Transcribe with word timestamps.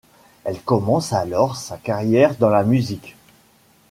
Elle 0.45 0.59
commence 0.59 1.13
alors 1.13 1.55
sa 1.55 1.77
carrière 1.77 2.33
dans 2.37 2.49
la 2.49 2.63
musique. 2.63 3.15